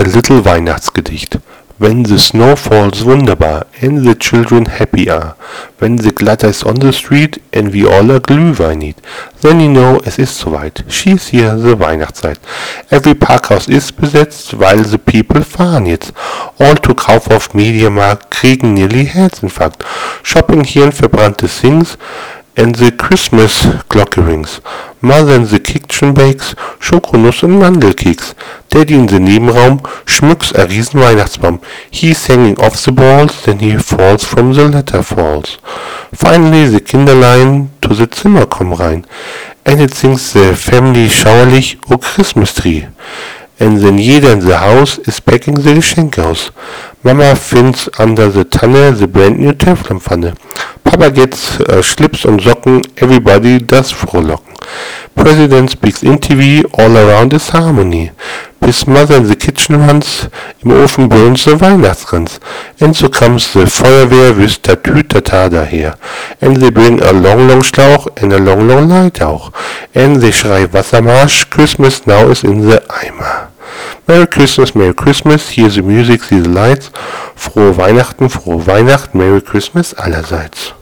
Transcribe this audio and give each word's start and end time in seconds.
A 0.00 0.02
Little 0.02 0.42
Weihnachtsgedicht. 0.46 1.40
When 1.78 2.04
the 2.04 2.18
snow 2.18 2.56
falls 2.56 3.04
wunderbar 3.04 3.66
and 3.82 4.02
the 4.02 4.14
children 4.14 4.64
happy 4.64 5.10
are, 5.10 5.36
when 5.78 5.98
the 5.98 6.10
glitter 6.10 6.48
is 6.48 6.62
on 6.64 6.76
the 6.76 6.90
street 6.90 7.38
and 7.52 7.70
we 7.70 7.86
all 7.86 8.10
a 8.10 8.18
Glühwein 8.18 8.80
eat, 8.82 8.96
then 9.42 9.60
you 9.60 9.68
know 9.68 10.00
es 10.06 10.16
ist 10.16 10.38
soweit. 10.38 10.84
She's 10.88 11.28
here, 11.28 11.54
the 11.54 11.78
Weihnachtszeit. 11.78 12.40
Every 12.88 13.14
Parkhaus 13.14 13.68
ist 13.68 13.94
besetzt, 13.98 14.58
weil 14.58 14.86
the 14.86 14.96
people 14.96 15.44
fahren 15.44 15.84
jetzt. 15.84 16.14
All 16.58 16.76
to 16.76 16.94
Kaufhof 16.94 17.52
Mediamarkt 17.52 18.30
kriegen 18.30 18.72
nearly 18.72 19.04
Herzinfarkt. 19.04 19.84
Shopping 20.22 20.64
hier 20.64 20.84
in 20.84 20.92
verbrannte 20.92 21.46
Things 21.46 21.98
and 22.56 22.74
the 22.78 22.90
Christmas 22.90 23.68
Glocke 23.90 24.26
rings. 24.26 24.62
Mother 25.02 25.36
in 25.36 25.46
the 25.46 25.60
kitchen 26.00 26.14
bakes 26.14 26.56
Schokonuss 26.78 27.42
und 27.42 27.58
Mandelkeks. 27.58 28.34
In 28.72 29.08
the 29.08 29.20
Nebenraum 29.20 29.80
schmückt 30.06 30.58
a 30.58 30.62
riesen 30.62 31.00
Weihnachtsbaum. 31.00 31.60
He's 31.90 32.26
hanging 32.28 32.56
off 32.58 32.76
the 32.76 32.92
balls, 32.92 33.42
then 33.44 33.58
he 33.58 33.76
falls 33.78 34.24
from 34.24 34.54
the 34.54 34.62
letter 34.62 35.02
falls. 35.02 35.58
Finally 36.14 36.70
the 36.70 36.80
Kinderlein 36.80 37.68
to 37.82 37.94
the 37.94 38.08
Zimmer 38.10 38.46
kommen 38.46 38.72
rein. 38.72 39.06
And 39.64 39.80
it 39.80 39.94
sings 39.94 40.32
the 40.32 40.54
family 40.54 41.10
schauerlich 41.10 41.76
O 41.90 41.98
Christmas 41.98 42.54
tree. 42.54 42.86
And 43.58 43.82
then 43.82 43.98
jeder 43.98 44.32
in 44.32 44.40
the 44.40 44.58
house 44.58 44.98
is 45.06 45.20
packing 45.20 45.56
the 45.56 45.74
Geschenke 45.74 46.24
aus. 46.24 46.50
Mama 47.02 47.36
finds 47.36 47.90
under 47.98 48.30
the 48.30 48.44
Tanne 48.44 48.96
the 48.96 49.06
brand 49.06 49.38
new 49.38 49.52
Teflonpfanne. 49.52 50.32
Papa 50.90 51.12
gets 51.12 51.60
uh, 51.60 51.84
Schlips 51.84 52.24
und 52.24 52.42
Socken, 52.42 52.82
everybody 52.96 53.58
does 53.64 53.92
frohlocken. 53.92 54.54
President 55.14 55.70
speaks 55.70 56.02
in 56.02 56.18
TV, 56.18 56.64
all 56.72 56.96
around 56.96 57.32
is 57.32 57.52
harmony. 57.52 58.10
Bis 58.58 58.88
Mother 58.88 59.18
in 59.18 59.28
the 59.28 59.36
kitchen 59.36 59.76
runs, 59.76 60.28
im 60.64 60.72
Ofen 60.72 61.08
burns 61.08 61.44
the 61.44 61.52
Weihnachtskranz. 61.52 62.40
And 62.80 62.96
so 62.96 63.08
comes 63.08 63.52
the 63.52 63.66
Feuerwehr 63.66 64.36
with 64.36 64.62
Tatütata 64.62 65.48
daher. 65.48 65.94
And 66.40 66.56
they 66.56 66.70
bring 66.70 67.00
a 67.00 67.12
long, 67.12 67.46
long 67.46 67.62
Schlauch 67.62 68.08
and 68.20 68.32
a 68.32 68.38
long, 68.38 68.66
long 68.66 68.88
light 68.88 69.22
auch. 69.22 69.52
And 69.94 70.20
they 70.20 70.32
schrei 70.32 70.66
Wassermarsch, 70.72 71.50
Christmas 71.50 72.04
now 72.04 72.26
is 72.30 72.42
in 72.42 72.68
the 72.68 72.82
Eimer. 72.88 73.50
Merry 74.08 74.26
Christmas, 74.26 74.74
Merry 74.74 74.94
Christmas, 74.94 75.50
hear 75.50 75.68
the 75.68 75.82
music, 75.82 76.24
see 76.24 76.40
the 76.40 76.48
lights. 76.48 76.90
Frohe 77.36 77.76
Weihnachten, 77.76 78.28
frohe 78.28 78.66
Weihnachten, 78.66 79.18
Merry 79.18 79.40
Christmas 79.40 79.94
allerseits. 79.96 80.74